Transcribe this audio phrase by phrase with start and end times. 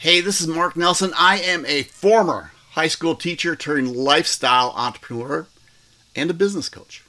[0.00, 1.12] Hey, this is Mark Nelson.
[1.14, 5.46] I am a former high school teacher turned lifestyle entrepreneur
[6.16, 7.04] and a business coach.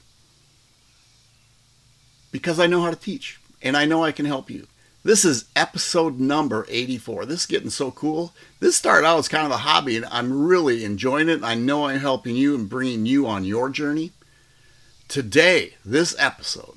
[2.30, 4.66] Because I know how to teach and I know I can help you.
[5.04, 7.24] This is episode number 84.
[7.24, 8.34] This is getting so cool.
[8.60, 11.42] This started out as kind of a hobby and I'm really enjoying it.
[11.42, 14.12] I know I'm helping you and bringing you on your journey.
[15.08, 16.76] Today, this episode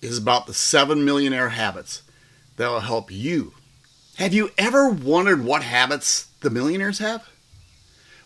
[0.00, 2.00] is about the seven millionaire habits
[2.56, 3.52] that will help you.
[4.18, 7.28] Have you ever wondered what habits the millionaires have?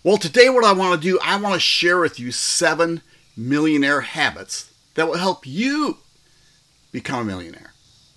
[0.03, 3.03] Well, today, what I want to do, I want to share with you seven
[3.37, 5.99] millionaire habits that will help you
[6.93, 7.75] become a millionaire.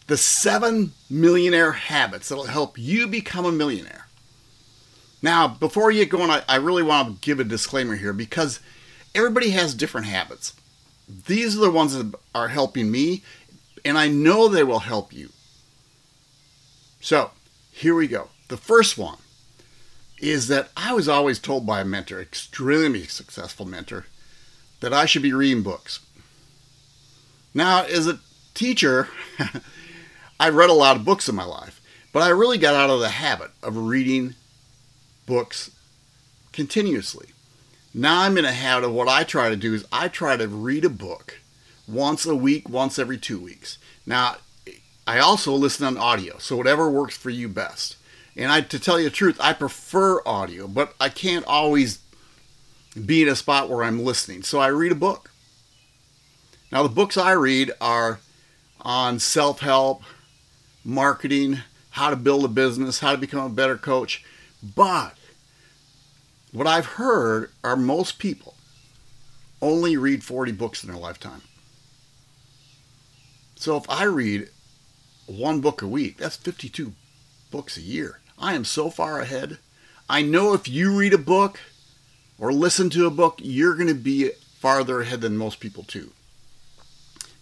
[0.08, 4.08] The seven millionaire habits that will help you become a millionaire.
[5.22, 8.62] Now, before you go on, I, I really want to give a disclaimer here because
[9.14, 10.54] everybody has different habits.
[11.28, 13.24] These are the ones that are helping me,
[13.84, 15.32] and I know they will help you.
[17.02, 17.32] So,
[17.76, 18.30] here we go.
[18.48, 19.18] The first one
[20.20, 24.06] is that I was always told by a mentor, extremely successful mentor,
[24.80, 26.00] that I should be reading books.
[27.54, 28.20] Now, as a
[28.54, 29.10] teacher,
[30.40, 31.82] I've read a lot of books in my life,
[32.14, 34.36] but I really got out of the habit of reading
[35.26, 35.70] books
[36.54, 37.28] continuously.
[37.94, 40.48] Now I'm in a habit of what I try to do is I try to
[40.48, 41.40] read a book
[41.90, 43.78] once a week, once every two weeks.
[44.06, 44.38] Now,
[45.08, 47.98] I also listen on audio, so whatever works for you best.
[48.36, 52.00] And I, to tell you the truth, I prefer audio, but I can't always
[53.06, 54.44] be in a spot where I'm listening.
[54.44, 55.32] So I read a book.
[56.72, 58.20] Now, the books I read are
[58.82, 60.02] on self help,
[60.84, 61.60] marketing,
[61.92, 64.24] how to build a business, how to become a better coach.
[64.76, 65.16] But
[66.52, 68.56] what I've heard are most people
[69.62, 71.42] only read 40 books in their lifetime.
[73.56, 74.50] So if I read
[75.28, 76.94] one book a week, that's 52
[77.52, 78.20] books a year.
[78.38, 79.60] I am so far ahead.
[80.10, 81.60] I know if you read a book
[82.38, 86.12] or listen to a book, you're going to be farther ahead than most people too.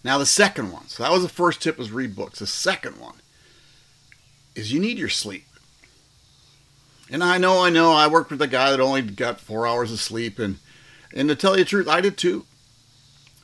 [0.02, 2.38] Now the second one, so that was the first tip was read books.
[2.38, 3.16] The second one
[4.54, 5.46] is you need your sleep.
[7.10, 9.92] And I know, I know, I worked with a guy that only got four hours
[9.92, 10.58] of sleep, and
[11.14, 12.44] and to tell you the truth, I did too.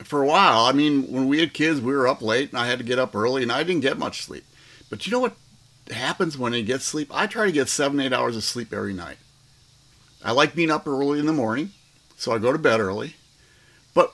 [0.03, 2.67] For a while, I mean, when we had kids, we were up late, and I
[2.67, 4.43] had to get up early, and I didn't get much sleep.
[4.89, 5.35] But you know what
[5.91, 7.09] happens when I get sleep?
[7.13, 9.17] I try to get seven, eight hours of sleep every night.
[10.23, 11.71] I like being up early in the morning,
[12.17, 13.15] so I go to bed early.
[13.93, 14.13] But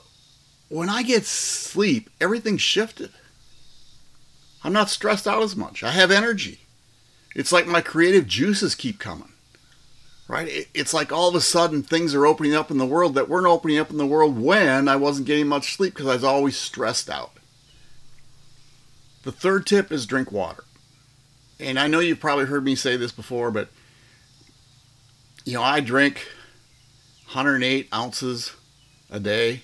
[0.68, 3.10] when I get sleep, everything's shifted.
[4.64, 5.82] I'm not stressed out as much.
[5.82, 6.60] I have energy.
[7.34, 9.32] It's like my creative juices keep coming.
[10.28, 10.68] Right?
[10.74, 13.46] It's like all of a sudden things are opening up in the world that weren't
[13.46, 16.56] opening up in the world when I wasn't getting much sleep because I was always
[16.56, 17.32] stressed out.
[19.22, 20.64] The third tip is drink water
[21.60, 23.68] and I know you've probably heard me say this before, but
[25.44, 26.26] you know, I drink
[27.26, 28.52] 108 ounces
[29.10, 29.62] a day.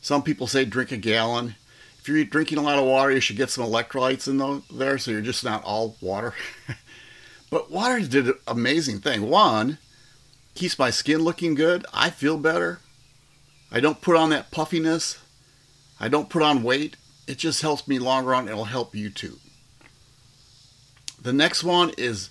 [0.00, 1.54] Some people say drink a gallon.
[1.98, 5.10] If you're drinking a lot of water, you should get some electrolytes in there so
[5.10, 6.34] you're just not all water.
[7.52, 9.28] but water did an amazing thing.
[9.28, 9.76] One,
[10.54, 11.84] keeps my skin looking good.
[11.92, 12.80] I feel better.
[13.70, 15.18] I don't put on that puffiness.
[16.00, 16.96] I don't put on weight.
[17.26, 18.48] It just helps me longer on.
[18.48, 19.38] It'll help you too.
[21.20, 22.30] The next one is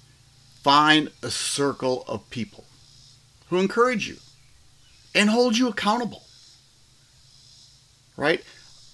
[0.64, 2.64] find a circle of people
[3.50, 4.18] who encourage you
[5.14, 6.24] and hold you accountable.
[8.18, 8.44] Right?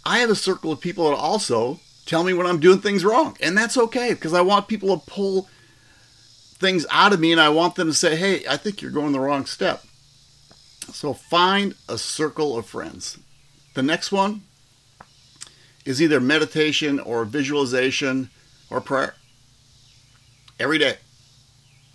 [0.05, 3.37] I have a circle of people that also tell me when I'm doing things wrong,
[3.39, 5.47] and that's okay because I want people to pull
[6.59, 9.11] things out of me and I want them to say, hey, I think you're going
[9.11, 9.83] the wrong step.
[10.91, 13.17] So find a circle of friends.
[13.73, 14.41] The next one
[15.85, 18.29] is either meditation or visualization
[18.69, 19.15] or prayer
[20.59, 20.97] every day.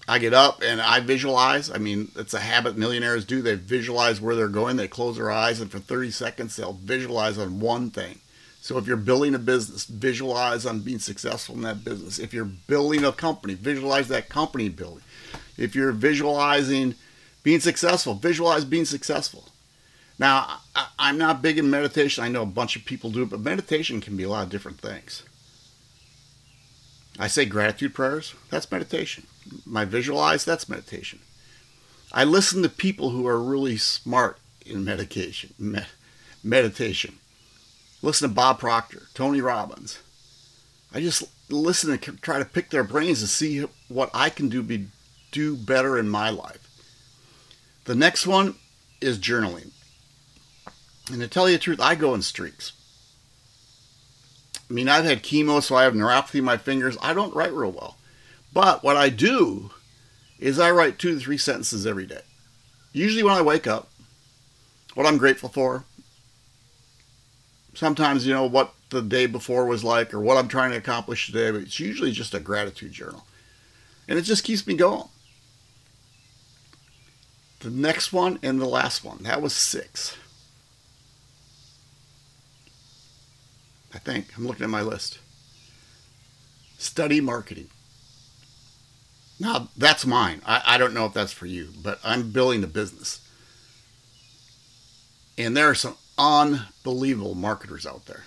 [0.09, 1.71] I get up and I visualize.
[1.71, 3.41] I mean, it's a habit millionaires do.
[3.41, 4.77] They visualize where they're going.
[4.77, 8.19] They close their eyes, and for 30 seconds, they'll visualize on one thing.
[8.63, 12.21] So if you're building a business, visualize on being successful in that business.
[12.21, 15.03] If you're building a company, visualize that company building.
[15.59, 16.95] If you're visualizing
[17.43, 19.49] being successful, visualize being successful.
[20.17, 20.61] Now,
[20.97, 22.23] I'm not big in meditation.
[22.23, 24.51] I know a bunch of people do it, but meditation can be a lot of
[24.51, 25.25] different things.
[27.19, 29.27] I say gratitude prayers, that's meditation.
[29.67, 31.19] My visualize, that's meditation.
[32.13, 35.81] I listen to people who are really smart in medication, me,
[36.45, 37.19] meditation.
[38.03, 40.01] Listen to Bob Proctor, Tony Robbins.
[40.93, 44.63] I just listen and try to pick their brains to see what I can do
[44.63, 44.89] be
[45.31, 46.69] do better in my life.
[47.85, 48.57] The next one
[49.01, 49.71] is journaling.
[51.11, 52.73] And to tell you the truth, I go in streaks.
[54.69, 56.99] I mean, I've had chemo, so I have neuropathy in my fingers.
[57.01, 57.97] I don't write real well.
[58.53, 59.71] But what I do
[60.39, 62.23] is I write two to three sentences every day.
[62.93, 63.89] Usually when I wake up,
[64.95, 65.85] what I'm grateful for.
[67.75, 71.27] Sometimes, you know, what the day before was like or what I'm trying to accomplish
[71.27, 73.25] today, but it's usually just a gratitude journal.
[74.07, 75.09] And it just keeps me going.
[77.61, 80.17] The next one and the last one, that was six.
[83.95, 84.27] I think.
[84.37, 85.19] I'm looking at my list.
[86.79, 87.69] Study marketing.
[89.39, 90.43] Now, that's mine.
[90.45, 93.21] I, I don't know if that's for you, but I'm building a business.
[95.39, 98.25] And there are some unbelievable marketers out there.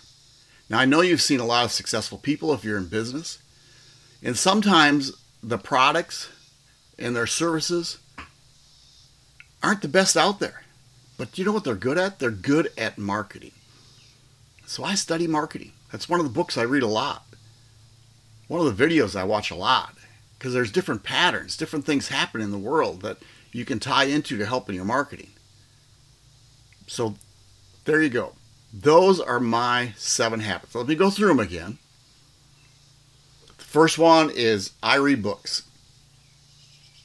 [0.70, 3.40] Now, I know you've seen a lot of successful people if you're in business,
[4.24, 5.12] and sometimes
[5.44, 6.30] the products
[6.98, 8.00] and their services
[9.62, 10.64] aren't the best out there.
[11.18, 12.20] But you know what they're good at?
[12.20, 13.52] They're good at marketing.
[14.66, 15.72] So I study marketing.
[15.92, 17.26] That's one of the books I read a lot.
[18.48, 19.96] One of the videos I watch a lot
[20.38, 23.18] because there's different patterns, different things happen in the world that
[23.52, 25.30] you can tie into to help in your marketing.
[26.88, 27.16] So
[27.86, 28.34] there you go.
[28.74, 30.76] Those are my seven habits.
[30.76, 31.78] Let me go through them again.
[33.58, 35.64] The first one is I read books.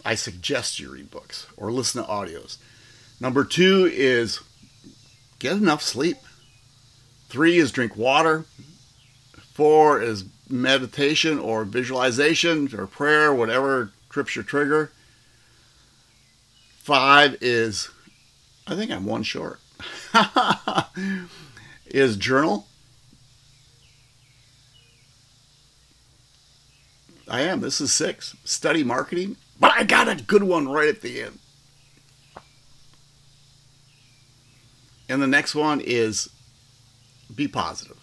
[0.05, 2.57] I suggest you read books or listen to audios.
[3.21, 4.41] Number two is
[5.39, 6.17] get enough sleep.
[7.29, 8.45] Three is drink water.
[9.53, 14.91] Four is meditation or visualization or prayer, whatever trips your trigger.
[16.79, 17.91] Five is,
[18.67, 19.61] I think I'm one short,
[21.87, 22.67] is journal.
[27.29, 27.61] I am.
[27.61, 28.37] This is six.
[28.45, 29.37] Study marketing.
[29.59, 31.39] But I got a good one right at the end.
[35.09, 36.31] And the next one is
[37.35, 37.99] be positive.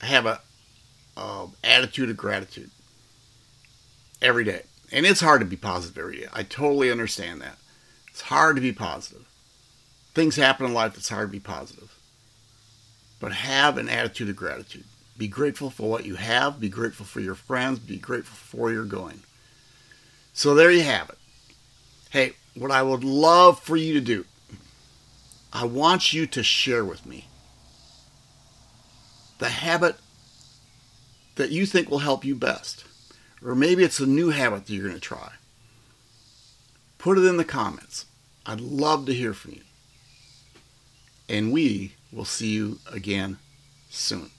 [0.00, 0.40] Have a,
[1.16, 2.70] a attitude of gratitude
[4.22, 4.62] every day.
[4.90, 6.26] And it's hard to be positive every day.
[6.32, 7.58] I totally understand that.
[8.08, 9.27] It's hard to be positive.
[10.18, 11.96] Things happen in life that's hard to be positive.
[13.20, 14.82] But have an attitude of gratitude.
[15.16, 16.58] Be grateful for what you have.
[16.58, 17.78] Be grateful for your friends.
[17.78, 19.20] Be grateful for where you're going.
[20.32, 21.18] So there you have it.
[22.10, 24.24] Hey, what I would love for you to do,
[25.52, 27.28] I want you to share with me
[29.38, 29.94] the habit
[31.36, 32.84] that you think will help you best.
[33.40, 35.34] Or maybe it's a new habit that you're going to try.
[36.98, 38.06] Put it in the comments.
[38.44, 39.60] I'd love to hear from you.
[41.28, 43.38] And we will see you again
[43.90, 44.30] soon.